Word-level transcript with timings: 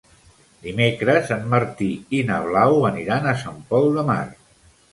Dimecres 0.61 1.29
en 1.35 1.45
Martí 1.51 1.91
i 2.19 2.23
na 2.31 2.41
Blau 2.47 2.81
aniran 2.91 3.31
a 3.33 3.37
Sant 3.45 3.63
Pol 3.71 3.89
de 3.99 4.09
Mar. 4.13 4.21